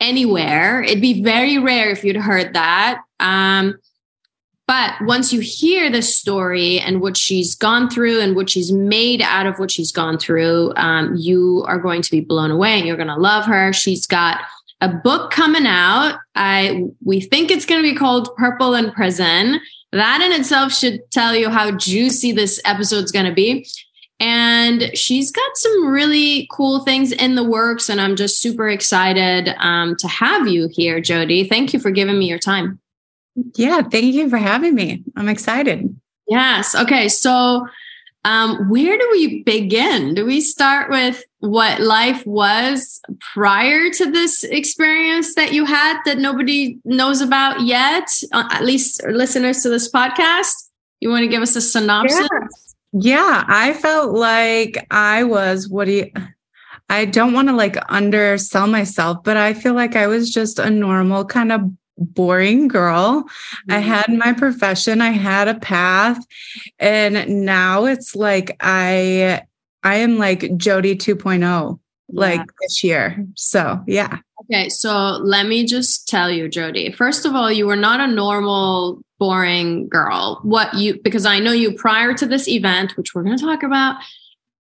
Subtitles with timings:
[0.00, 0.82] anywhere.
[0.82, 3.00] It'd be very rare if you'd heard that.
[3.20, 3.78] Um,
[4.66, 9.22] but once you hear the story and what she's gone through and what she's made
[9.22, 12.86] out of what she's gone through, um, you are going to be blown away and
[12.86, 13.72] you're going to love her.
[13.72, 14.40] She's got
[14.80, 16.18] a book coming out.
[16.34, 19.60] I we think it's going to be called Purple in Prison.
[19.92, 23.66] That in itself should tell you how juicy this episode's going to be.
[24.22, 27.88] And she's got some really cool things in the works.
[27.88, 31.48] And I'm just super excited um, to have you here, Jodi.
[31.48, 32.78] Thank you for giving me your time.
[33.56, 35.02] Yeah, thank you for having me.
[35.16, 35.92] I'm excited.
[36.28, 36.76] Yes.
[36.76, 37.08] Okay.
[37.08, 37.66] So,
[38.24, 40.14] um, where do we begin?
[40.14, 43.00] Do we start with what life was
[43.34, 48.08] prior to this experience that you had that nobody knows about yet?
[48.30, 50.52] Uh, at least listeners to this podcast.
[51.00, 52.28] You want to give us a synopsis?
[52.92, 56.10] Yeah, I felt like I was what do you
[56.88, 60.68] I don't want to like undersell myself, but I feel like I was just a
[60.68, 61.62] normal kind of
[61.96, 63.22] boring girl.
[63.22, 63.72] Mm-hmm.
[63.72, 66.22] I had my profession, I had a path,
[66.78, 69.42] and now it's like I
[69.82, 71.66] I am like Jodi 2.0 yeah.
[72.08, 73.26] like this year.
[73.36, 74.18] So, yeah.
[74.42, 76.92] Okay, so let me just tell you, Jodi.
[76.92, 80.40] First of all, you were not a normal boring girl.
[80.42, 83.62] What you, because I know you prior to this event, which we're going to talk
[83.62, 84.02] about,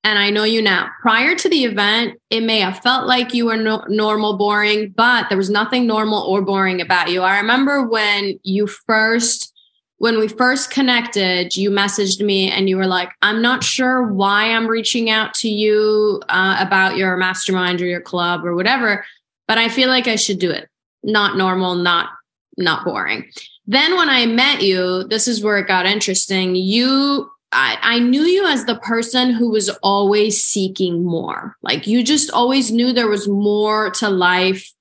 [0.05, 0.89] and I know you now.
[1.03, 5.29] Prior to the event, it may have felt like you were no, normal, boring, but
[5.29, 7.23] there was nothing normal or boring about you.
[7.23, 9.53] I remember when you first,
[9.99, 14.53] when we first connected, you messaged me and you were like, I'm not sure why
[14.53, 19.05] I'm reaching out to you uh, about your mastermind or your club or whatever,
[19.49, 20.69] but I feel like I should do it.
[21.03, 22.11] Not normal, not
[22.57, 23.29] not boring.
[23.67, 26.55] Then when I met you, this is where it got interesting.
[26.55, 31.57] You I, I knew you as the person who was always seeking more.
[31.63, 34.73] Like you just always knew there was more to life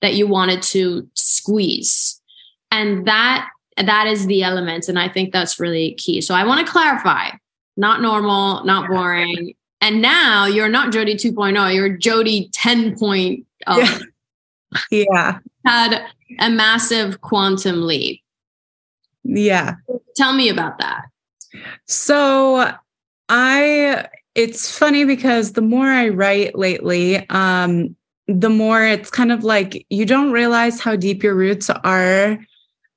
[0.00, 2.20] that you wanted to squeeze.
[2.70, 4.88] And that that is the element.
[4.88, 6.20] And I think that's really key.
[6.20, 7.30] So I want to clarify
[7.76, 9.54] not normal, not boring.
[9.80, 13.44] And now you're not Jodi 2.0, you're Jodi 10.0.
[13.68, 13.98] Yeah.
[14.90, 15.38] yeah.
[15.66, 16.06] Had
[16.38, 18.23] a massive quantum leap.
[19.24, 19.74] Yeah.
[20.16, 21.04] Tell me about that.
[21.86, 22.72] So
[23.28, 27.94] I it's funny because the more I write lately, um,
[28.26, 32.38] the more it's kind of like you don't realize how deep your roots are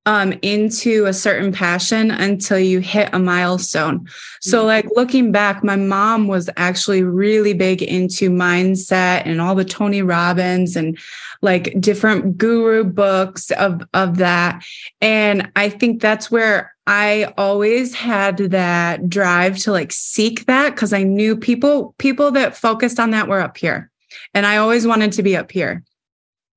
[0.08, 4.08] um, into a certain passion until you hit a milestone.
[4.40, 4.68] So, mm-hmm.
[4.68, 10.02] like looking back, my mom was actually really big into mindset and all the Tony
[10.02, 10.98] Robbins and
[11.42, 14.64] like different guru books of of that.
[15.02, 20.94] And I think that's where I always had that drive to like seek that because
[20.94, 23.92] I knew people people that focused on that were up here.
[24.34, 25.84] And I always wanted to be up here.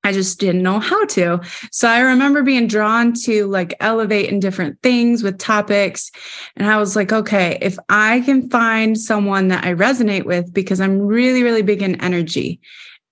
[0.03, 1.41] I just didn't know how to.
[1.73, 6.11] So I remember being drawn to like elevate in different things with topics.
[6.57, 10.81] And I was like, okay, if I can find someone that I resonate with, because
[10.81, 12.61] I'm really, really big in energy.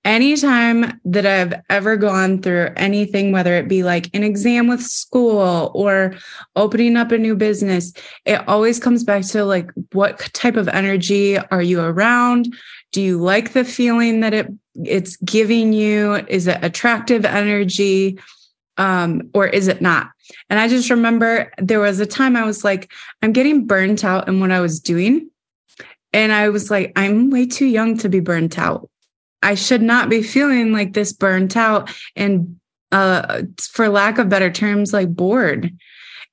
[0.05, 5.71] Anytime that I've ever gone through anything, whether it be like an exam with school
[5.75, 6.15] or
[6.57, 7.93] opening up a new business,
[8.25, 12.55] it always comes back to like, what type of energy are you around?
[12.93, 16.15] Do you like the feeling that it it's giving you?
[16.29, 18.19] Is it attractive energy?
[18.77, 20.11] Um, or is it not?
[20.49, 22.93] And I just remember there was a time I was like,
[23.23, 25.31] I'm getting burnt out in what I was doing.
[26.13, 28.89] And I was like, I'm way too young to be burnt out.
[29.43, 32.59] I should not be feeling like this burnt out and
[32.91, 35.77] uh for lack of better terms, like bored.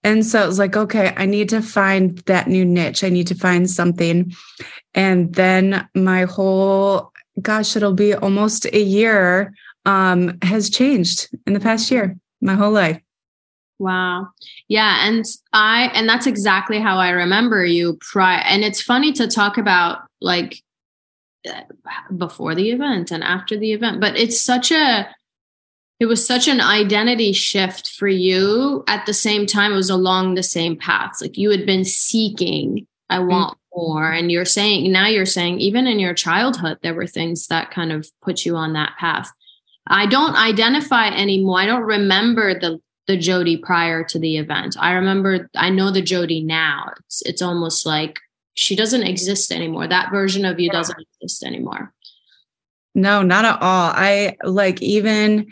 [0.06, 3.04] And so it was like, okay, I need to find that new niche.
[3.04, 4.34] I need to find something.
[4.94, 7.12] And then my whole,
[7.42, 9.52] gosh, it'll be almost a year,
[9.86, 13.02] um, has changed in the past year, my whole life.
[13.80, 14.30] Wow.
[14.68, 15.08] Yeah.
[15.08, 18.42] And I, and that's exactly how I remember you prior.
[18.46, 20.62] And it's funny to talk about like
[22.16, 25.08] before the event and after the event, but it's such a,
[26.00, 28.84] it was such an identity shift for you.
[28.88, 31.22] At the same time it was along the same paths.
[31.22, 33.80] Like you had been seeking i want mm-hmm.
[33.80, 34.12] more.
[34.12, 37.92] And you're saying now you're saying even in your childhood there were things that kind
[37.92, 39.32] of put you on that path.
[39.88, 41.60] I don't identify anymore.
[41.60, 44.76] I don't remember the the jodi prior to the event.
[44.80, 46.94] I remember i know the jodi now.
[47.06, 48.20] It's it's almost like
[48.56, 49.88] she doesn't exist anymore.
[49.88, 51.94] That version of you doesn't exist anymore.
[52.96, 53.92] No not at all.
[53.94, 55.52] I like even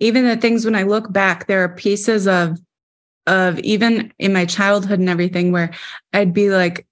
[0.00, 2.58] even the things when I look back, there are pieces of
[3.26, 5.72] of even in my childhood and everything where
[6.12, 6.86] I'd be like,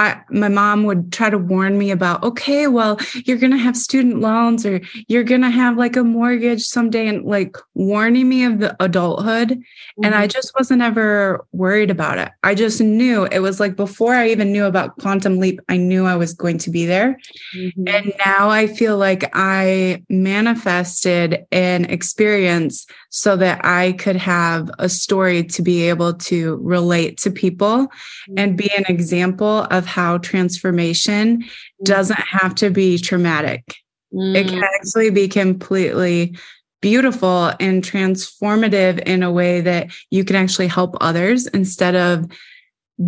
[0.00, 3.76] I my mom would try to warn me about okay well you're going to have
[3.76, 8.44] student loans or you're going to have like a mortgage someday and like warning me
[8.44, 10.04] of the adulthood mm-hmm.
[10.04, 10.30] and I mm-hmm.
[10.30, 12.30] just wasn't ever worried about it.
[12.42, 16.06] I just knew it was like before I even knew about quantum leap I knew
[16.06, 17.18] I was going to be there.
[17.54, 17.88] Mm-hmm.
[17.88, 24.88] And now I feel like I manifested an experience so that I could have a
[24.88, 27.88] story to be able to relate to people
[28.36, 31.44] and be an example of how transformation
[31.84, 33.76] doesn't have to be traumatic.
[34.14, 34.36] Mm.
[34.36, 36.36] It can actually be completely
[36.80, 42.26] beautiful and transformative in a way that you can actually help others instead of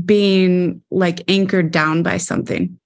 [0.05, 2.79] being like anchored down by something.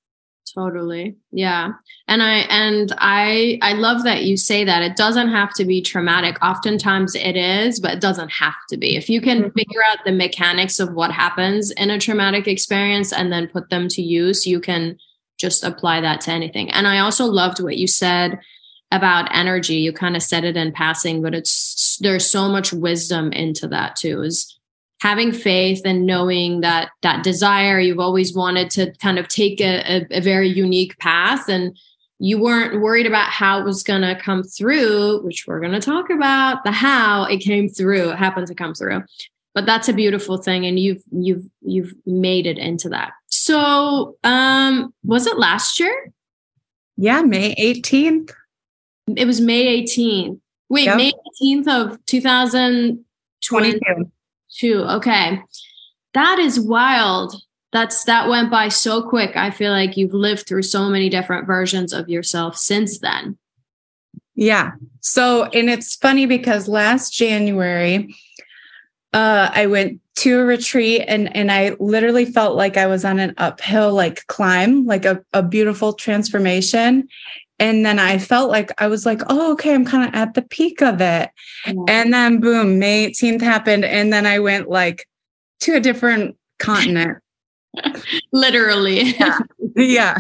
[0.57, 1.17] Totally.
[1.33, 1.73] Yeah.
[2.09, 4.81] And I and I I love that you say that.
[4.81, 6.43] It doesn't have to be traumatic.
[6.43, 8.97] Oftentimes it is, but it doesn't have to be.
[8.97, 9.51] If you can mm-hmm.
[9.51, 13.87] figure out the mechanics of what happens in a traumatic experience and then put them
[13.89, 14.99] to use, you can
[15.37, 16.71] just apply that to anything.
[16.71, 18.41] And I also loved what you said
[18.91, 19.75] about energy.
[19.75, 23.97] You kind of said it in passing, but it's there's so much wisdom into that
[23.97, 24.23] too.
[24.23, 24.56] Is
[25.07, 29.79] having faith and knowing that that desire you've always wanted to kind of take a,
[29.87, 31.79] a, a very unique path and
[32.19, 35.81] you weren't worried about how it was going to come through which we're going to
[35.81, 39.01] talk about the how it came through it happened to come through.
[39.55, 43.13] But that's a beautiful thing and you've you've you've made it into that.
[43.29, 46.13] So um was it last year?
[46.97, 48.33] Yeah may 18th
[49.15, 50.97] it was may 18th wait yep.
[50.97, 54.11] may 18th of 2022
[54.59, 54.83] Two.
[54.83, 55.41] Okay.
[56.15, 57.35] That is wild.
[57.73, 59.37] That's that went by so quick.
[59.37, 63.37] I feel like you've lived through so many different versions of yourself since then.
[64.35, 64.73] Yeah.
[65.01, 68.15] So, and it's funny because last January,
[69.13, 73.19] uh, I went to a retreat and and I literally felt like I was on
[73.19, 77.09] an uphill like climb, like a, a beautiful transformation.
[77.59, 80.43] And then I felt like I was like, oh, okay, I'm kind of at the
[80.43, 81.31] peak of it.
[81.89, 83.85] And then boom, May 18th happened.
[83.85, 85.09] And then I went like
[85.61, 87.19] to a different continent.
[88.33, 89.15] Literally.
[89.19, 89.39] Yeah.
[89.75, 90.19] yeah.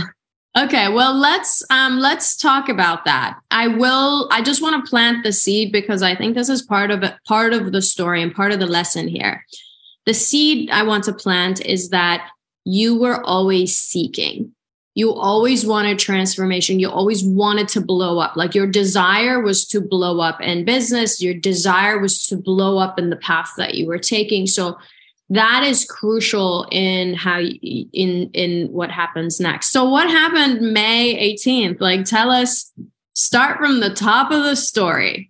[0.56, 3.38] Okay, well let's um let's talk about that.
[3.50, 6.90] I will I just want to plant the seed because I think this is part
[6.90, 9.44] of it, part of the story and part of the lesson here.
[10.06, 12.30] The seed I want to plant is that
[12.64, 14.54] you were always seeking
[14.96, 16.80] you always wanted transformation.
[16.80, 18.34] You always wanted to blow up.
[18.34, 21.20] Like your desire was to blow up in business.
[21.20, 24.46] Your desire was to blow up in the path that you were taking.
[24.46, 24.78] So
[25.28, 29.70] that is crucial in how you, in in what happens next.
[29.70, 32.72] So what happened may 18th like tell us
[33.12, 35.28] start from the top of the story.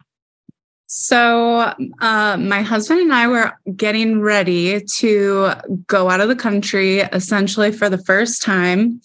[0.89, 5.51] So, uh, my husband and I were getting ready to
[5.89, 9.01] go out of the country essentially for the first time.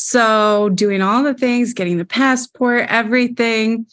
[0.00, 3.84] So, doing all the things, getting the passport, everything.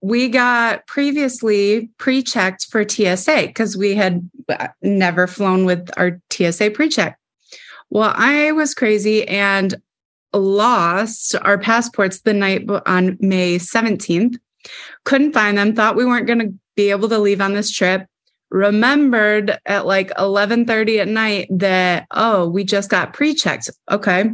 [0.00, 6.20] we got previously pre checked for TSA because we had uh, never flown with our
[6.30, 7.18] TSA pre check.
[7.90, 9.74] Well, I was crazy and
[10.32, 14.36] lost our passports the night on May 17th.
[15.02, 18.06] Couldn't find them, thought we weren't going to be able to leave on this trip.
[18.50, 23.68] Remembered at like 11:30 at night that oh, we just got pre-checked.
[23.90, 24.30] Okay.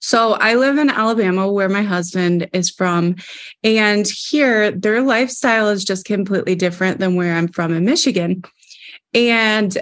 [0.00, 3.16] So I live in Alabama where my husband is from
[3.64, 8.42] and here their lifestyle is just completely different than where I'm from in Michigan.
[9.14, 9.76] And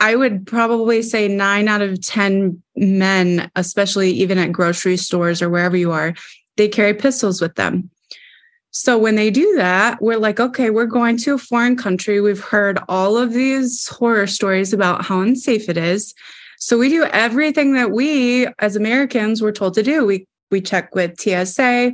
[0.00, 5.48] I would probably say nine out of 10 men, especially even at grocery stores or
[5.48, 6.14] wherever you are,
[6.56, 7.90] they carry pistols with them.
[8.72, 12.20] So when they do that, we're like, okay, we're going to a foreign country.
[12.20, 16.14] We've heard all of these horror stories about how unsafe it is.
[16.62, 20.06] So we do everything that we as Americans were told to do.
[20.06, 21.90] We we check with TSA,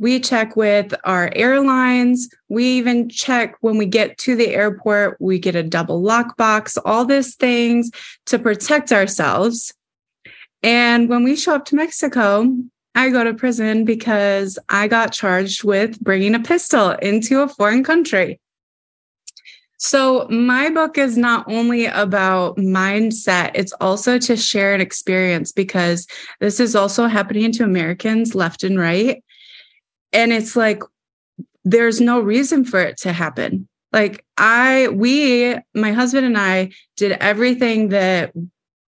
[0.00, 2.28] we check with our airlines.
[2.48, 7.04] We even check when we get to the airport, we get a double lockbox, all
[7.04, 7.92] these things
[8.26, 9.72] to protect ourselves.
[10.64, 12.52] And when we show up to Mexico,
[12.96, 17.84] I go to prison because I got charged with bringing a pistol into a foreign
[17.84, 18.40] country.
[19.82, 26.06] So, my book is not only about mindset, it's also to share an experience because
[26.38, 29.24] this is also happening to Americans left and right.
[30.12, 30.82] And it's like,
[31.64, 33.68] there's no reason for it to happen.
[33.90, 38.34] Like, I, we, my husband and I did everything that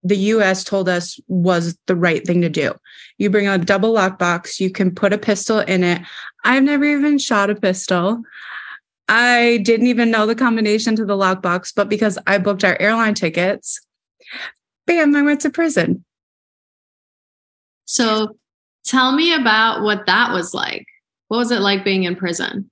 [0.03, 2.75] the US told us was the right thing to do.
[3.17, 6.03] You bring a double lockbox, you can put a pistol in it.
[6.45, 8.23] I've never even shot a pistol.
[9.09, 13.15] I didn't even know the combination to the lockbox, but because I booked our airline
[13.15, 13.81] tickets,
[14.87, 16.05] bam, I went to prison.
[17.85, 18.37] So
[18.85, 20.87] tell me about what that was like.
[21.29, 22.71] What was it like being in prison?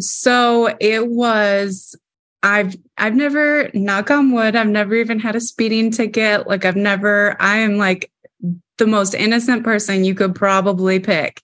[0.00, 1.94] So it was
[2.42, 6.46] I've I've never knock on wood, I've never even had a speeding ticket.
[6.46, 8.10] Like I've never I am like
[8.78, 11.40] the most innocent person you could probably pick.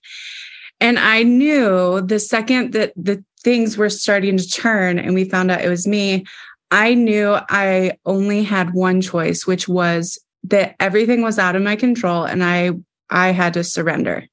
[0.81, 5.51] And I knew the second that the things were starting to turn and we found
[5.51, 6.25] out it was me,
[6.71, 11.75] I knew I only had one choice, which was that everything was out of my
[11.75, 12.71] control and I
[13.09, 14.27] I had to surrender.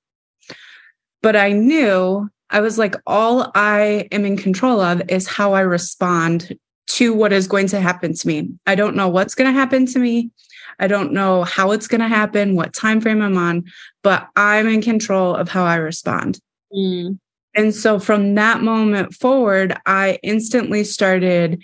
[1.22, 5.60] But I knew I was like, all I am in control of is how I
[5.60, 6.56] respond
[6.88, 8.50] to what is going to happen to me.
[8.66, 10.30] I don't know what's going to happen to me.
[10.78, 13.64] I don't know how it's going to happen, what time frame I'm on,
[14.02, 16.38] but I'm in control of how I respond.
[16.72, 17.18] Mm.
[17.56, 21.62] And so from that moment forward, I instantly started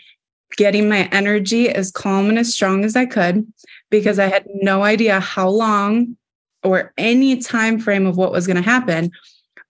[0.56, 3.46] getting my energy as calm and as strong as I could
[3.90, 6.16] because I had no idea how long
[6.62, 9.10] or any time frame of what was going to happen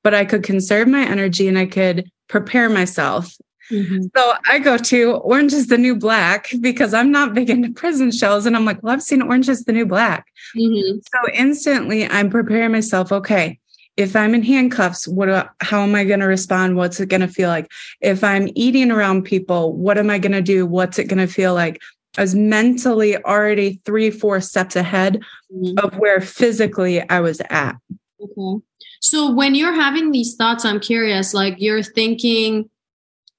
[0.03, 3.35] but I could conserve my energy and I could prepare myself.
[3.71, 4.07] Mm-hmm.
[4.15, 8.11] So I go to Orange is the New Black because I'm not big into prison
[8.11, 8.45] shows.
[8.45, 10.27] And I'm like, well, I've seen Orange is the New Black.
[10.57, 10.99] Mm-hmm.
[10.99, 13.13] So instantly I'm preparing myself.
[13.13, 13.59] Okay,
[13.97, 16.77] if I'm in handcuffs, what how am I going to respond?
[16.77, 17.71] What's it going to feel like?
[18.01, 20.67] If I'm eating around people, what am I going to do?
[20.67, 21.81] What's it going to feel like?
[22.19, 25.23] I was mentally already three, four steps ahead
[25.53, 25.79] mm-hmm.
[25.85, 27.77] of where physically I was at.
[28.21, 28.63] Okay.
[29.01, 32.69] So when you're having these thoughts, I'm curious, like you're thinking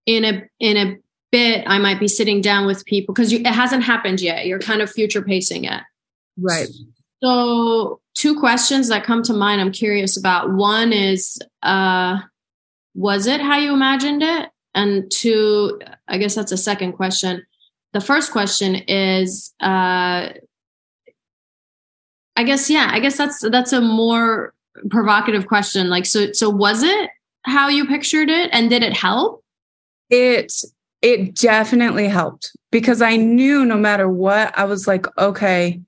[0.06, 0.98] in a in a
[1.32, 4.46] bit, I might be sitting down with people because it hasn't happened yet.
[4.46, 5.82] You're kind of future pacing it.
[6.38, 6.68] Right.
[7.24, 10.52] So two questions that come to mind I'm curious about.
[10.54, 12.20] One is uh
[12.96, 14.50] was it how you imagined it?
[14.76, 17.46] And two, I guess that's a second question.
[17.94, 20.34] The first question is uh
[22.36, 24.54] I guess yeah, I guess that's that's a more
[24.90, 25.90] provocative question.
[25.90, 27.10] Like, so, so was it
[27.44, 29.44] how you pictured it, and did it help?
[30.10, 30.52] It
[31.02, 35.82] it definitely helped because I knew no matter what, I was like, okay,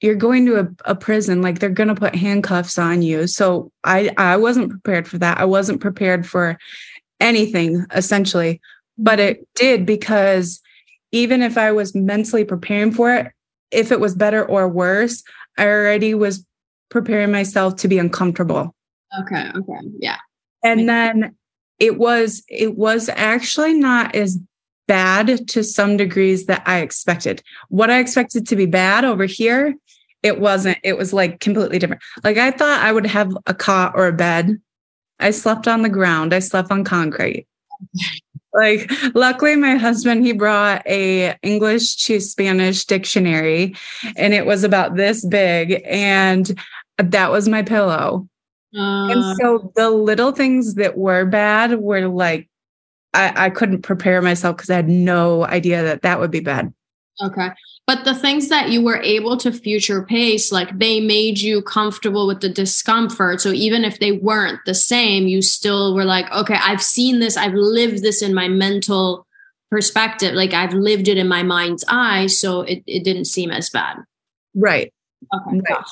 [0.00, 3.26] you're going to a, a prison, like they're gonna put handcuffs on you.
[3.26, 5.38] So I I wasn't prepared for that.
[5.38, 6.58] I wasn't prepared for
[7.20, 8.60] anything essentially,
[8.98, 10.60] but it did because
[11.12, 13.32] even if I was mentally preparing for it,
[13.70, 15.22] if it was better or worse,
[15.56, 16.44] I already was
[16.90, 18.74] preparing myself to be uncomfortable.
[19.22, 19.50] Okay.
[19.54, 19.78] Okay.
[19.98, 20.18] Yeah.
[20.62, 21.36] And then
[21.78, 24.38] it was it was actually not as
[24.86, 27.42] bad to some degrees that I expected.
[27.68, 29.74] What I expected to be bad over here,
[30.22, 30.78] it wasn't.
[30.82, 32.02] It was like completely different.
[32.24, 34.60] Like I thought I would have a cot or a bed.
[35.18, 36.34] I slept on the ground.
[36.34, 37.46] I slept on concrete.
[38.54, 43.74] like luckily my husband he brought a english to spanish dictionary
[44.16, 46.58] and it was about this big and
[46.96, 48.26] that was my pillow
[48.76, 52.48] Uh, and so the little things that were bad were like,
[53.16, 56.72] I, I couldn't prepare myself because I had no idea that that would be bad.
[57.22, 57.48] Okay.
[57.86, 62.26] But the things that you were able to future pace, like they made you comfortable
[62.26, 63.40] with the discomfort.
[63.40, 67.36] So even if they weren't the same, you still were like, okay, I've seen this,
[67.36, 69.26] I've lived this in my mental
[69.70, 70.34] perspective.
[70.34, 72.26] Like I've lived it in my mind's eye.
[72.26, 73.96] So it, it didn't seem as bad.
[74.54, 74.92] Right.
[75.32, 75.60] Okay.
[75.70, 75.84] Right.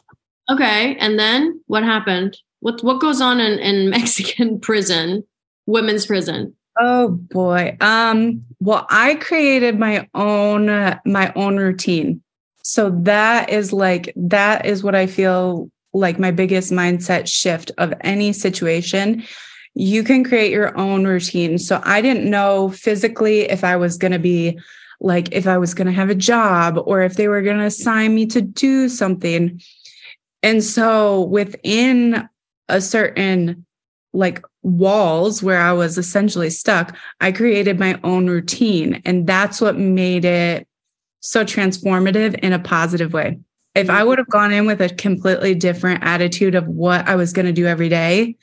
[0.51, 0.97] Okay.
[0.97, 2.37] And then what happened?
[2.61, 5.25] What what goes on in, in Mexican prison,
[5.67, 6.55] women's prison?
[6.79, 7.77] Oh boy.
[7.81, 12.23] Um, well, I created my own uh, my own routine.
[12.63, 17.95] So that is like that is what I feel like my biggest mindset shift of
[18.01, 19.23] any situation.
[19.75, 21.59] You can create your own routine.
[21.59, 24.59] So I didn't know physically if I was going to be
[25.01, 27.65] like if I was going to have a job or if they were going to
[27.65, 29.61] assign me to do something.
[30.43, 32.29] And so within
[32.69, 33.64] a certain
[34.15, 39.03] like walls where I was essentially stuck, I created my own routine.
[39.05, 40.67] And that's what made it
[41.21, 43.39] so transformative in a positive way.
[43.75, 47.33] If I would have gone in with a completely different attitude of what I was
[47.33, 48.37] going to do every day,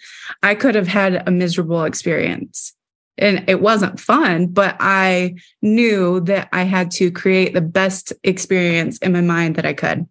[0.43, 2.73] I could have had a miserable experience.
[3.17, 8.97] And it wasn't fun, but I knew that I had to create the best experience
[8.97, 10.05] in my mind that I could.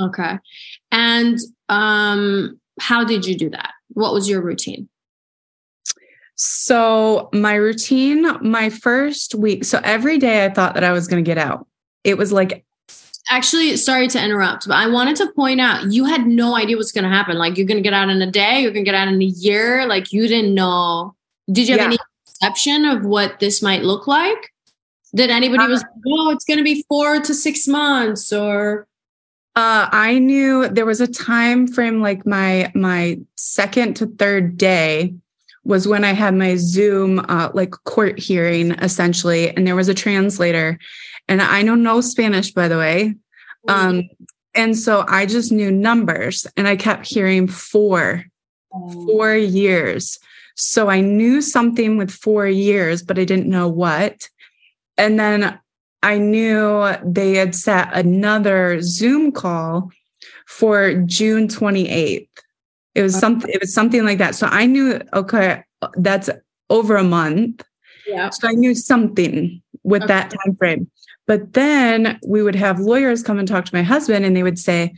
[0.00, 0.38] Okay.
[0.92, 1.38] And
[1.68, 3.72] um how did you do that?
[3.88, 4.88] What was your routine?
[6.34, 11.24] So, my routine, my first week, so every day I thought that I was going
[11.24, 11.66] to get out.
[12.04, 12.64] It was like,
[13.30, 16.92] actually, sorry to interrupt, but I wanted to point out you had no idea what's
[16.92, 17.38] going to happen.
[17.38, 19.20] Like, you're going to get out in a day, you're going to get out in
[19.20, 19.86] a year.
[19.86, 21.14] Like, you didn't know.
[21.50, 21.86] Did you have yeah.
[21.86, 24.52] any perception of what this might look like?
[25.14, 28.86] Did anybody uh, was, oh, it's going to be four to six months or?
[29.56, 35.14] Uh, I knew there was a time frame like my my second to third day
[35.64, 39.94] was when I had my Zoom uh, like court hearing essentially, and there was a
[39.94, 40.78] translator,
[41.26, 43.14] and I know no Spanish by the way,
[43.66, 44.02] um,
[44.54, 48.26] and so I just knew numbers, and I kept hearing four,
[48.70, 50.18] four years.
[50.54, 54.28] So I knew something with four years, but I didn't know what.
[54.98, 55.58] And then
[56.02, 59.90] I knew they had set another Zoom call
[60.46, 62.28] for June 28th.
[62.94, 64.34] It was something it was something like that.
[64.34, 65.62] So I knew okay,
[65.96, 66.30] that's
[66.70, 67.62] over a month.
[68.06, 68.30] Yeah.
[68.30, 70.14] So I knew something with okay.
[70.14, 70.90] that time frame.
[71.26, 74.58] But then we would have lawyers come and talk to my husband and they would
[74.58, 74.94] say,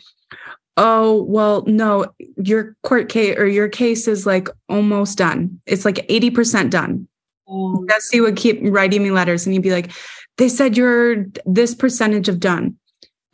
[0.77, 5.61] "Oh, well, no, your court case or your case is like almost done.
[5.67, 7.09] It's like 80% done."
[7.49, 9.91] Um, yes, he would keep writing me letters and he'd be like,
[10.39, 12.77] they said you're this percentage of done.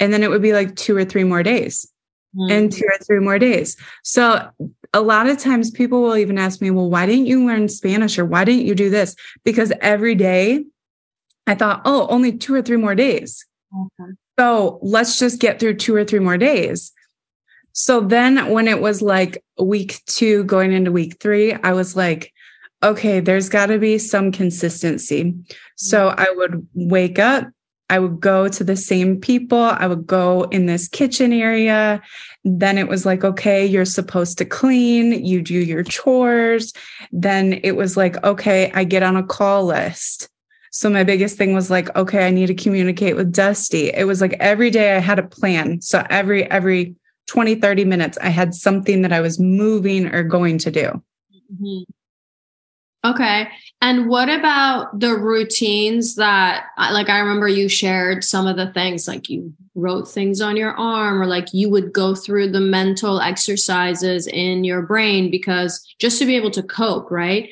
[0.00, 1.90] And then it would be like two or three more days
[2.36, 2.50] mm-hmm.
[2.50, 3.76] and two or three more days.
[4.02, 4.50] So
[4.92, 8.18] a lot of times people will even ask me, well, why didn't you learn Spanish
[8.18, 9.14] or why didn't you do this?
[9.44, 10.64] Because every day
[11.46, 13.46] I thought, oh, only two or three more days.
[13.72, 14.12] Okay.
[14.38, 16.92] So let's just get through two or three more days.
[17.72, 22.32] So then when it was like week two going into week three, I was like,
[22.84, 25.34] okay, there's got to be some consistency.
[25.76, 26.20] So mm-hmm.
[26.20, 27.48] I would wake up,
[27.90, 32.02] I would go to the same people, I would go in this kitchen area.
[32.44, 36.72] Then it was like, okay, you're supposed to clean, you do your chores.
[37.10, 40.28] Then it was like, okay, I get on a call list.
[40.70, 43.90] So my biggest thing was like, okay, I need to communicate with Dusty.
[43.90, 45.80] It was like every day I had a plan.
[45.80, 46.96] So every every
[47.28, 51.02] 20 30 minutes I had something that I was moving or going to do.
[51.52, 51.92] Mm-hmm.
[53.04, 53.48] Okay.
[53.82, 59.06] And what about the routines that, like, I remember you shared some of the things,
[59.06, 63.20] like you wrote things on your arm, or like you would go through the mental
[63.20, 67.50] exercises in your brain because just to be able to cope, right?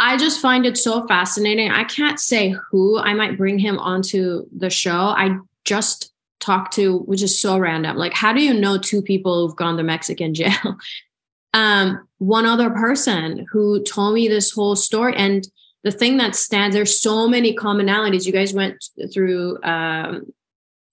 [0.00, 1.70] I just find it so fascinating.
[1.70, 4.90] I can't say who I might bring him onto the show.
[4.90, 7.96] I just talked to, which is so random.
[7.96, 10.52] Like, how do you know two people who've gone to Mexican jail?
[11.54, 15.14] um, one other person who told me this whole story.
[15.16, 15.46] And
[15.84, 18.26] the thing that stands, there's so many commonalities.
[18.26, 20.32] You guys went through um,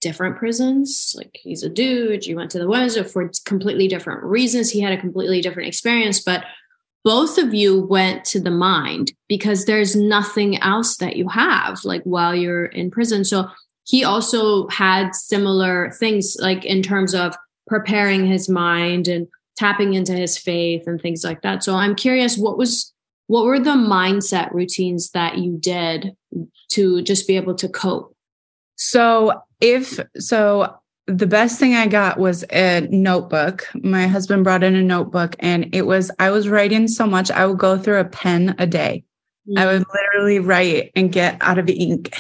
[0.02, 1.14] different prisons.
[1.18, 2.26] Like he's a dude.
[2.26, 4.70] You went to the West for completely different reasons.
[4.70, 6.44] He had a completely different experience, but
[7.04, 12.02] both of you went to the mind because there's nothing else that you have like
[12.04, 13.24] while you're in prison.
[13.24, 13.48] So
[13.84, 17.36] he also had similar things like in terms of
[17.68, 21.64] preparing his mind and tapping into his faith and things like that.
[21.64, 22.94] So I'm curious, what was
[23.28, 26.16] what were the mindset routines that you did
[26.70, 28.16] to just be able to cope?
[28.76, 30.76] So if so
[31.08, 33.68] the best thing I got was a notebook.
[33.76, 37.30] My husband brought in a notebook and it was, I was writing so much.
[37.30, 39.04] I would go through a pen a day.
[39.48, 39.60] Mm-hmm.
[39.60, 42.18] I would literally write and get out of ink.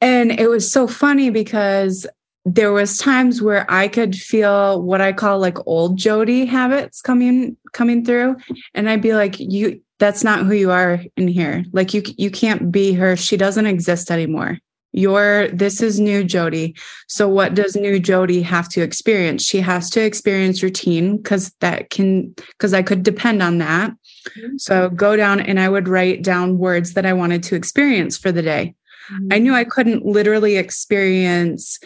[0.00, 2.06] And it was so funny because
[2.54, 7.56] there was times where I could feel what I call like old Jodi habits coming
[7.72, 8.36] coming through
[8.74, 11.64] and I'd be like you that's not who you are in here.
[11.72, 13.16] Like you you can't be her.
[13.16, 14.58] She doesn't exist anymore.
[14.92, 16.74] You're this is new Jodi.
[17.08, 19.44] So what does new Jodi have to experience?
[19.44, 23.90] She has to experience routine cuz that can cuz I could depend on that.
[23.90, 24.56] Mm-hmm.
[24.56, 28.32] So go down and I would write down words that I wanted to experience for
[28.32, 28.74] the day.
[29.12, 29.28] Mm-hmm.
[29.32, 31.78] I knew I couldn't literally experience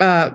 [0.00, 0.32] uh,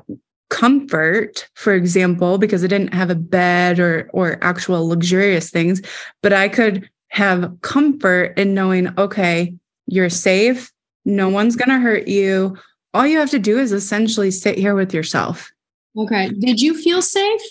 [0.49, 5.81] comfort, for example, because I didn't have a bed or or actual luxurious things,
[6.21, 9.55] but I could have comfort in knowing, okay,
[9.87, 10.71] you're safe.
[11.05, 12.57] No one's going to hurt you.
[12.93, 15.51] All you have to do is essentially sit here with yourself.
[15.97, 16.29] Okay.
[16.29, 17.41] Did you feel safe?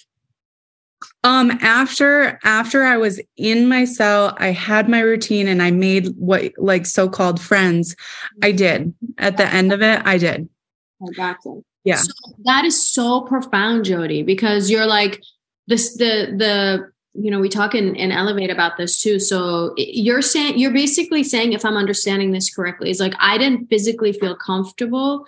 [1.22, 6.09] Um after after I was in my cell, I had my routine and I made
[6.16, 7.96] what like so-called friends.
[8.42, 8.94] I did.
[9.18, 10.48] At the end of it, I did.
[11.03, 11.61] I gotcha.
[11.85, 11.97] Yeah.
[11.97, 12.12] So
[12.44, 15.23] that is so profound, Jodi, because you're like
[15.66, 20.23] this the the you know we talk in, in elevate about this too so you're
[20.23, 24.35] saying you're basically saying if i'm understanding this correctly is like i didn't physically feel
[24.35, 25.25] comfortable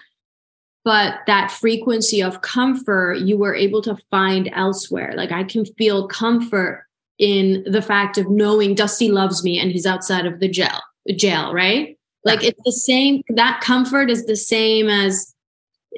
[0.85, 6.09] but that frequency of comfort you were able to find elsewhere like i can feel
[6.09, 6.85] comfort
[7.19, 10.81] in the fact of knowing dusty loves me and he's outside of the jail
[11.15, 12.49] jail right like yeah.
[12.49, 15.36] it's the same that comfort is the same as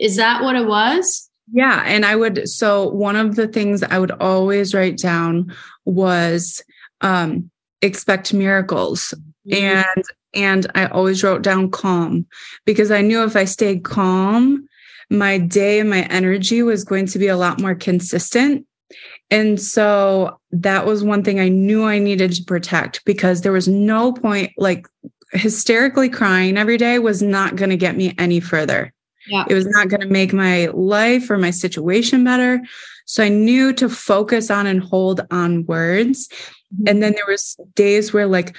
[0.01, 1.83] is that what it was yeah.
[1.87, 6.63] And I would, so one of the things I would always write down was
[7.01, 9.15] um, expect miracles.
[9.49, 9.65] Mm-hmm.
[9.65, 12.27] And and I always wrote down calm
[12.67, 14.69] because I knew if I stayed calm,
[15.09, 18.67] my day and my energy was going to be a lot more consistent.
[19.31, 23.69] And so that was one thing I knew I needed to protect because there was
[23.69, 24.87] no point like
[25.33, 28.93] hysterically crying every day was not going to get me any further.
[29.29, 29.45] Yeah.
[29.49, 32.61] It was not going to make my life or my situation better.
[33.05, 36.29] So I knew to focus on and hold on words.
[36.29, 36.89] Mm-hmm.
[36.89, 38.57] And then there was days where like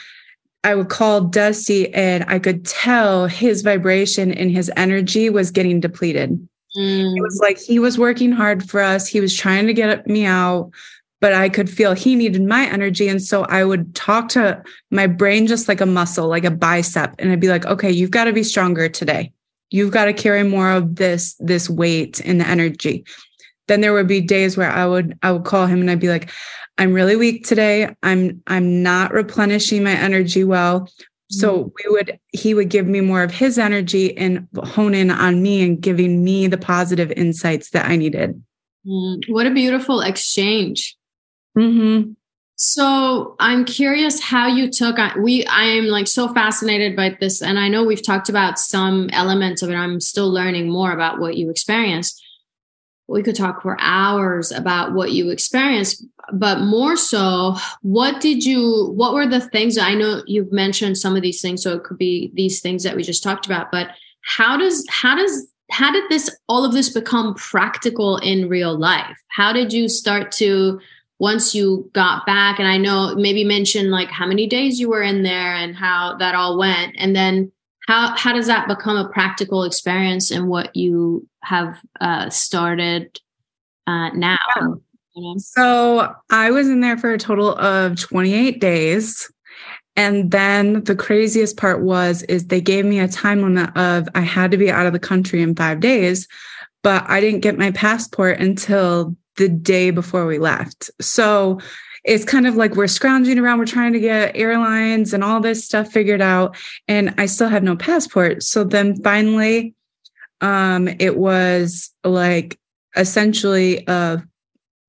[0.64, 5.80] I would call Dusty and I could tell his vibration and his energy was getting
[5.80, 6.32] depleted.
[6.78, 7.18] Mm.
[7.18, 9.08] It was like he was working hard for us.
[9.08, 10.72] He was trying to get me out,
[11.22, 13.08] but I could feel he needed my energy.
[13.08, 17.16] And so I would talk to my brain just like a muscle, like a bicep.
[17.20, 19.32] And I'd be like, okay, you've got to be stronger today
[19.70, 23.06] you've got to carry more of this this weight and the energy.
[23.68, 26.10] Then there would be days where i would i would call him and i'd be
[26.10, 26.32] like
[26.78, 27.96] i'm really weak today.
[28.04, 30.90] I'm i'm not replenishing my energy well.
[31.32, 31.70] So mm-hmm.
[31.78, 35.64] we would he would give me more of his energy and hone in on me
[35.64, 38.42] and giving me the positive insights that i needed.
[38.88, 40.98] Mm, what a beautiful exchange.
[41.58, 42.12] Mm-hmm.
[42.62, 47.58] So I'm curious how you took we I am like so fascinated by this and
[47.58, 51.38] I know we've talked about some elements of it I'm still learning more about what
[51.38, 52.22] you experienced.
[53.08, 58.92] We could talk for hours about what you experienced but more so what did you
[58.94, 61.98] what were the things I know you've mentioned some of these things so it could
[61.98, 63.92] be these things that we just talked about but
[64.24, 69.18] how does how does how did this all of this become practical in real life?
[69.30, 70.80] How did you start to
[71.20, 75.04] once you got back and i know maybe mention like how many days you were
[75.04, 76.96] in there and how that all went.
[76.98, 77.52] And then
[77.88, 83.20] how how does that become a practical experience in what you have uh, started
[83.88, 84.38] uh, now?
[85.16, 85.34] Yeah.
[85.38, 89.30] so i was in there for a total of 28 days.
[89.96, 94.22] And then the craziest part was is they gave me a time limit of i
[94.22, 96.28] had to be out of the country in five days
[96.84, 100.92] but i didn't get my passport until the day before we left.
[101.02, 101.60] So
[102.04, 105.66] it's kind of like we're scrounging around, we're trying to get airlines and all this
[105.66, 106.56] stuff figured out.
[106.88, 108.44] And I still have no passport.
[108.44, 109.74] So then finally,
[110.42, 112.60] um, it was like
[112.96, 114.18] essentially uh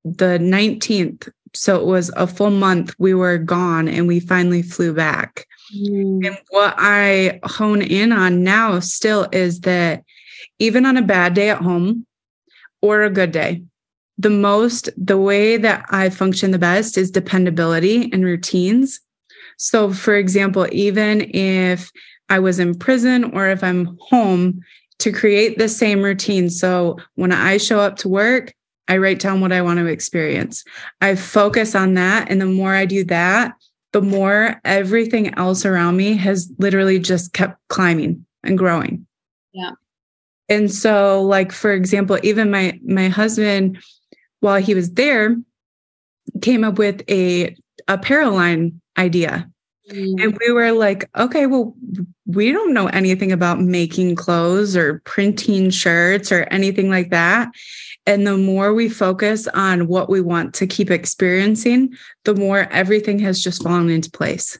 [0.04, 1.28] the 19th.
[1.52, 5.46] So it was a full month we were gone and we finally flew back.
[5.76, 6.26] Mm.
[6.26, 10.04] And what I hone in on now still is that
[10.58, 12.06] even on a bad day at home
[12.80, 13.62] or a good day,
[14.20, 19.00] the most, the way that I function the best is dependability and routines.
[19.56, 21.90] So, for example, even if
[22.28, 24.60] I was in prison or if I'm home,
[24.98, 26.50] to create the same routine.
[26.50, 28.52] So, when I show up to work,
[28.88, 30.64] I write down what I want to experience.
[31.00, 32.30] I focus on that.
[32.30, 33.54] And the more I do that,
[33.92, 39.06] the more everything else around me has literally just kept climbing and growing.
[39.52, 39.72] Yeah.
[40.50, 43.78] And so like for example, even my my husband
[44.40, 45.36] while he was there
[46.42, 47.56] came up with a
[47.88, 49.50] apparel line idea.
[49.90, 50.22] Mm.
[50.22, 51.74] And we were like, okay, well,
[52.26, 57.50] we don't know anything about making clothes or printing shirts or anything like that.
[58.06, 63.18] And the more we focus on what we want to keep experiencing, the more everything
[63.20, 64.58] has just fallen into place.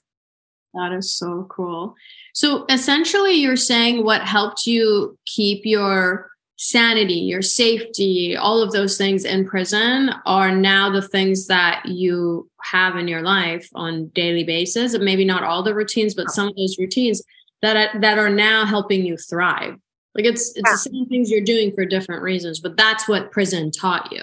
[0.75, 1.95] That is so cool.
[2.35, 6.30] So essentially, you're saying what helped you keep your
[6.63, 12.51] sanity, your safety, all of those things in prison are now the things that you
[12.63, 14.93] have in your life on daily basis.
[14.93, 17.23] And Maybe not all the routines, but some of those routines
[17.63, 19.77] that that are now helping you thrive.
[20.15, 20.73] Like it's it's yeah.
[20.73, 24.23] the same things you're doing for different reasons, but that's what prison taught you.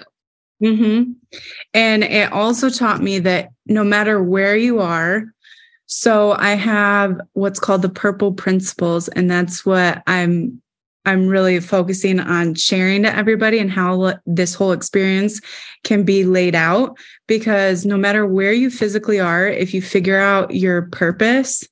[0.61, 1.13] Mm-hmm.
[1.73, 5.23] And it also taught me that no matter where you are,
[5.87, 10.61] so I have what's called the purple principles, and that's what I'm
[11.07, 15.39] I'm really focusing on sharing to everybody and how this whole experience
[15.85, 20.53] can be laid out because no matter where you physically are, if you figure out
[20.53, 21.65] your purpose,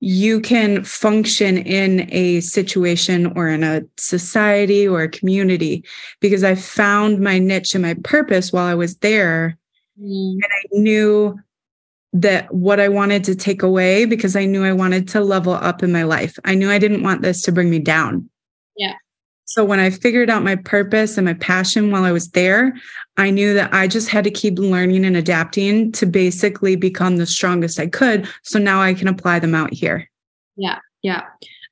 [0.00, 5.84] you can function in a situation or in a society or a community
[6.20, 9.56] because I found my niche and my purpose while I was there.
[10.00, 10.32] Mm.
[10.32, 11.38] And I knew
[12.12, 15.84] that what I wanted to take away because I knew I wanted to level up
[15.84, 16.38] in my life.
[16.44, 18.28] I knew I didn't want this to bring me down.
[19.52, 22.74] So when I figured out my purpose and my passion while I was there,
[23.18, 27.26] I knew that I just had to keep learning and adapting to basically become the
[27.26, 28.26] strongest I could.
[28.44, 30.08] So now I can apply them out here.
[30.56, 30.78] Yeah.
[31.02, 31.24] Yeah.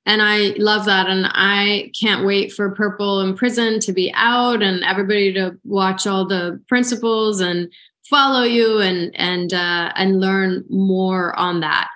[0.04, 1.08] And I love that.
[1.08, 6.06] And I can't wait for Purple in Prison to be out and everybody to watch
[6.06, 7.72] all the principles and
[8.10, 11.88] follow you and and uh, and learn more on that.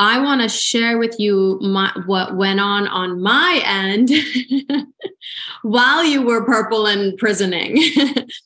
[0.00, 4.10] I want to share with you my, what went on on my end
[5.62, 7.78] while you were purple and prisoning.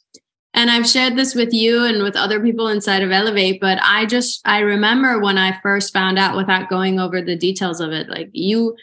[0.55, 4.05] and I've shared this with you and with other people inside of Elevate, but I
[4.05, 8.09] just, I remember when I first found out without going over the details of it,
[8.09, 8.75] like you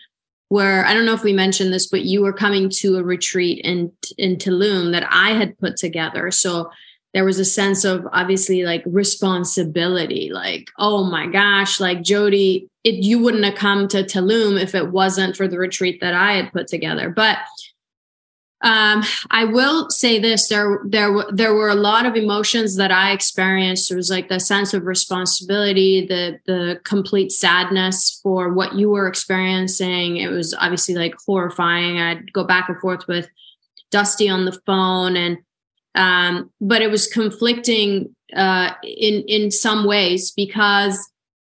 [0.50, 3.66] were, I don't know if we mentioned this, but you were coming to a retreat
[3.66, 6.32] in, in Tulum that I had put together.
[6.32, 6.72] So
[7.13, 12.95] there was a sense of obviously like responsibility like oh my gosh like jodi it,
[12.95, 16.52] you wouldn't have come to tulum if it wasn't for the retreat that i had
[16.52, 17.38] put together but
[18.63, 23.12] um, I will say this: there, there, there were a lot of emotions that I
[23.12, 23.91] experienced.
[23.91, 29.08] It was like the sense of responsibility, the the complete sadness for what you were
[29.08, 30.17] experiencing.
[30.17, 32.00] It was obviously like horrifying.
[32.00, 33.28] I'd go back and forth with
[33.89, 35.39] Dusty on the phone, and
[35.96, 40.98] um, but it was conflicting uh, in in some ways because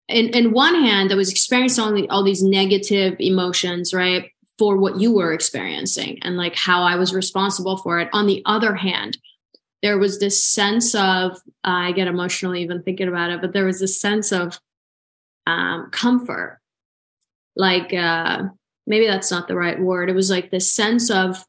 [0.08, 4.78] in, in one hand I was experiencing all, the, all these negative emotions right for
[4.78, 8.10] what you were experiencing and like how I was responsible for it.
[8.13, 9.17] On the other hand
[9.82, 13.65] there was this sense of uh, I get emotional even thinking about it but there
[13.65, 14.60] was this sense of
[15.46, 16.60] um, comfort.
[17.56, 18.43] Like uh,
[18.88, 20.10] maybe that's not the right word.
[20.10, 21.43] It was like this sense of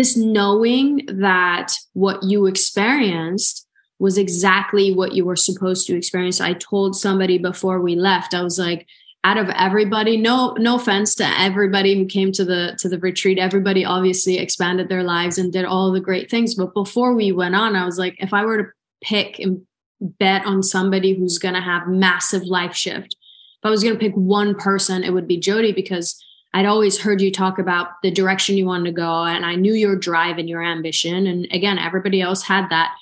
[0.00, 3.66] this knowing that what you experienced
[3.98, 6.40] was exactly what you were supposed to experience.
[6.40, 8.86] I told somebody before we left, I was like,
[9.24, 13.38] out of everybody, no, no offense to everybody who came to the to the retreat.
[13.38, 16.54] Everybody obviously expanded their lives and did all the great things.
[16.54, 18.68] But before we went on, I was like, if I were to
[19.04, 19.60] pick and
[20.00, 23.16] bet on somebody who's gonna have massive life shift,
[23.58, 26.18] if I was gonna pick one person, it would be Jodi because
[26.52, 29.74] I'd always heard you talk about the direction you wanted to go, and I knew
[29.74, 31.26] your drive and your ambition.
[31.26, 32.92] And again, everybody else had that,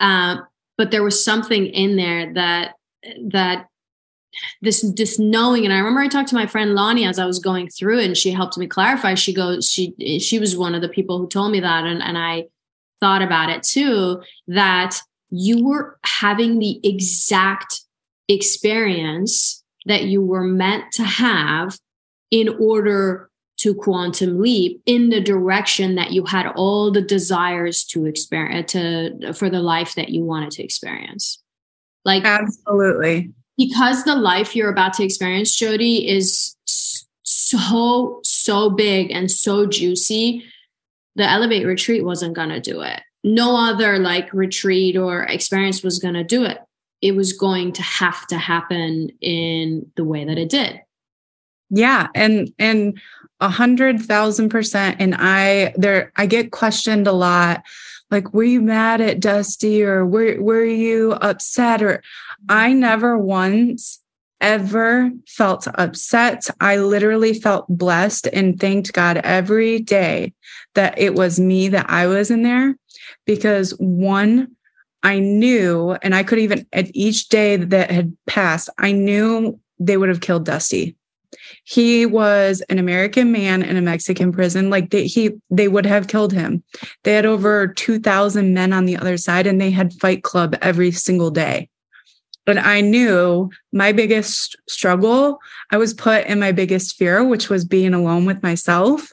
[0.00, 0.36] uh,
[0.76, 2.74] but there was something in there that
[3.30, 3.68] that
[4.60, 5.64] this this knowing.
[5.64, 8.06] And I remember I talked to my friend Lonnie as I was going through it,
[8.06, 9.14] and she helped me clarify.
[9.14, 12.18] She goes, she she was one of the people who told me that, and and
[12.18, 12.48] I
[13.00, 14.22] thought about it too.
[14.46, 17.80] That you were having the exact
[18.28, 21.78] experience that you were meant to have
[22.34, 28.06] in order to quantum leap in the direction that you had all the desires to
[28.06, 31.40] experience to for the life that you wanted to experience.
[32.04, 33.30] Like absolutely.
[33.56, 40.44] because the life you're about to experience jodi is so so big and so juicy
[41.14, 43.00] the elevate retreat wasn't going to do it.
[43.22, 46.58] No other like retreat or experience was going to do it.
[47.00, 50.80] It was going to have to happen in the way that it did
[51.70, 52.08] yeah.
[52.14, 53.00] And, and
[53.40, 54.96] a hundred thousand percent.
[55.00, 57.62] And I, there, I get questioned a lot.
[58.10, 61.82] Like, were you mad at Dusty or were, were you upset?
[61.82, 62.02] Or
[62.48, 64.00] I never once
[64.40, 66.48] ever felt upset.
[66.60, 70.34] I literally felt blessed and thanked God every day
[70.74, 72.76] that it was me that I was in there
[73.24, 74.54] because one,
[75.02, 79.96] I knew, and I could even at each day that had passed, I knew they
[79.96, 80.96] would have killed Dusty.
[81.64, 84.70] He was an American man in a Mexican prison.
[84.70, 86.62] Like they, he, they would have killed him.
[87.02, 90.90] They had over 2,000 men on the other side and they had fight club every
[90.90, 91.68] single day.
[92.46, 95.38] But I knew my biggest struggle,
[95.70, 99.12] I was put in my biggest fear, which was being alone with myself.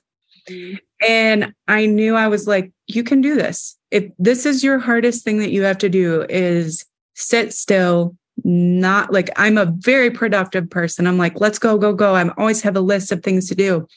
[1.08, 3.78] And I knew I was like, you can do this.
[3.90, 9.12] If this is your hardest thing that you have to do is sit still, not
[9.12, 11.08] like I'm a very productive person.
[11.08, 12.16] I'm like, let's go, go, go.
[12.16, 13.88] I'm always have a list of things to do.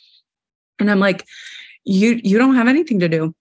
[0.78, 1.24] And I'm like,
[1.84, 3.34] you you don't have anything to do.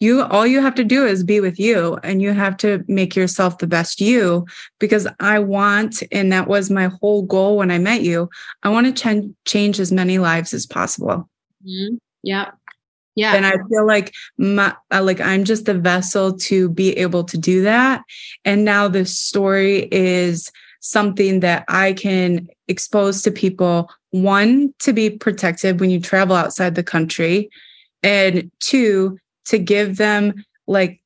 [0.00, 3.14] You all you have to do is be with you and you have to make
[3.14, 4.46] yourself the best you
[4.78, 8.30] because I want and that was my whole goal when I met you.
[8.62, 11.28] I want to ch- change as many lives as possible.
[11.66, 11.96] Mm-hmm.
[12.22, 12.52] Yeah.
[13.16, 13.34] Yeah.
[13.34, 17.62] And I feel like my like I'm just the vessel to be able to do
[17.62, 18.02] that.
[18.44, 25.10] And now this story is something that I can expose to people one to be
[25.10, 27.50] protected when you travel outside the country
[28.02, 31.00] and two to give them like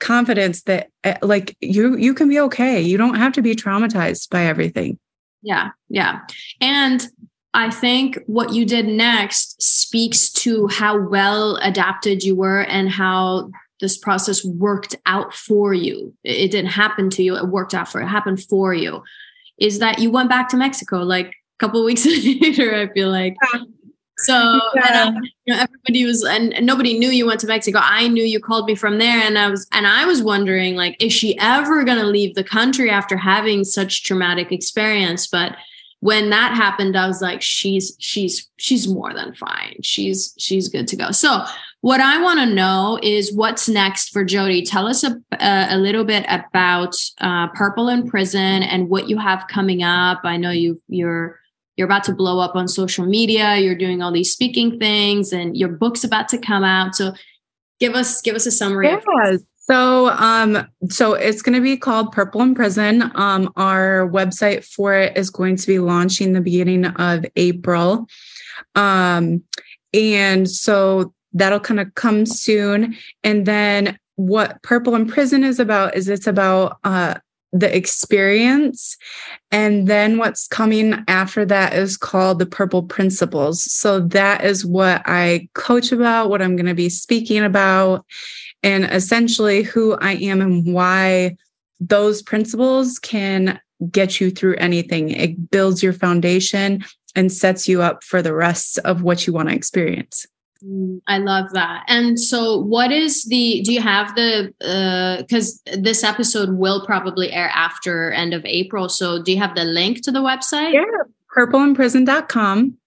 [0.00, 2.80] confidence that eh, like you you can be okay.
[2.80, 4.98] You don't have to be traumatized by everything.
[5.42, 5.70] Yeah.
[5.88, 6.20] Yeah.
[6.60, 7.06] And
[7.56, 13.50] I think what you did next speaks to how well adapted you were and how
[13.80, 16.12] this process worked out for you.
[16.22, 19.02] It didn't happen to you, it worked out for it happened for you.
[19.56, 23.36] Is that you went back to Mexico like a couple weeks later, I feel like.
[24.18, 24.82] So yeah.
[24.82, 25.16] I, um,
[25.46, 27.80] you know, everybody was, and, and, nobody knew you went to Mexico.
[27.82, 31.02] I knew you called me from there, and I was, and I was wondering, like,
[31.02, 35.26] is she ever going to leave the country after having such traumatic experience?
[35.26, 35.56] But
[36.06, 39.76] when that happened i was like she's she's she's more than fine.
[39.82, 41.10] She's she's good to go.
[41.10, 41.44] So
[41.80, 44.64] what i want to know is what's next for jodi.
[44.64, 49.46] Tell us a, a little bit about uh, purple in prison and what you have
[49.48, 50.20] coming up.
[50.24, 51.38] I know you you're
[51.76, 53.56] you're about to blow up on social media.
[53.56, 56.94] You're doing all these speaking things and your book's about to come out.
[56.94, 57.12] So
[57.78, 59.42] give us give us a summary yes.
[59.68, 63.10] So, um, so it's going to be called Purple in Prison.
[63.16, 68.06] Um, our website for it is going to be launching the beginning of April.
[68.76, 69.42] Um,
[69.92, 72.96] and so that'll kind of come soon.
[73.24, 77.14] And then what Purple in Prison is about is it's about uh,
[77.52, 78.96] the experience.
[79.50, 83.64] And then what's coming after that is called the Purple Principles.
[83.64, 88.06] So that is what I coach about, what I'm going to be speaking about
[88.66, 91.36] and essentially who I am and why
[91.78, 95.10] those principles can get you through anything.
[95.10, 99.50] It builds your foundation and sets you up for the rest of what you want
[99.50, 100.26] to experience.
[100.64, 101.84] Mm, I love that.
[101.86, 103.62] And so, what is the?
[103.62, 104.52] Do you have the?
[105.20, 108.88] Because uh, this episode will probably air after end of April.
[108.88, 110.72] So, do you have the link to the website?
[110.72, 110.84] Yeah,
[111.36, 112.78] purpleinprison.com.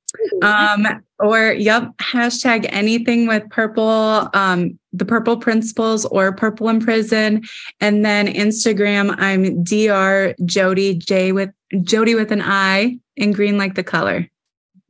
[0.42, 0.88] Um,
[1.20, 7.44] or yep, hashtag anything with purple, um, the purple principles or purple in prison.
[7.82, 11.50] And then Instagram, I'm dr Jodi J with
[11.84, 14.28] Jodi with an I and green like the color.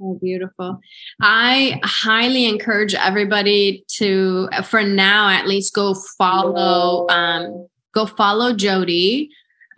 [0.01, 0.79] Oh, beautiful.
[1.19, 9.29] I highly encourage everybody to, for now at least, go follow, um, go follow Jodi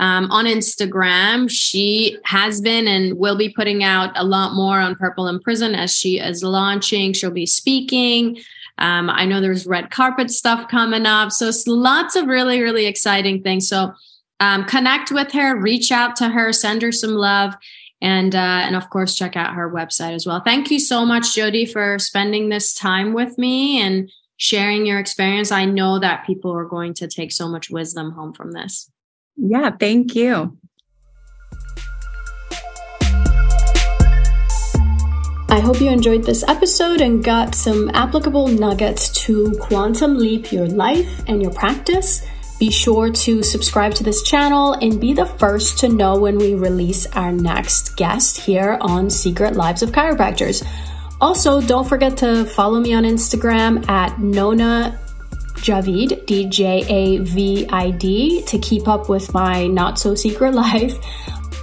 [0.01, 1.49] um, on Instagram.
[1.49, 5.75] She has been and will be putting out a lot more on Purple in Prison
[5.75, 7.13] as she is launching.
[7.13, 8.39] She'll be speaking.
[8.79, 11.31] Um, I know there's red carpet stuff coming up.
[11.31, 13.69] So it's lots of really, really exciting things.
[13.69, 13.93] So
[14.39, 17.53] um, connect with her, reach out to her, send her some love.
[18.01, 20.41] And uh, and of course, check out her website as well.
[20.43, 25.51] Thank you so much, Jodi, for spending this time with me and sharing your experience.
[25.51, 28.90] I know that people are going to take so much wisdom home from this.
[29.43, 30.55] Yeah, thank you.
[35.49, 40.67] I hope you enjoyed this episode and got some applicable nuggets to quantum leap your
[40.67, 42.25] life and your practice.
[42.59, 46.53] Be sure to subscribe to this channel and be the first to know when we
[46.53, 50.63] release our next guest here on Secret Lives of Chiropractors.
[51.19, 54.99] Also, don't forget to follow me on Instagram at Nona
[55.61, 60.55] Djavid, D J A V I D, to keep up with my not so secret
[60.65, 60.95] life.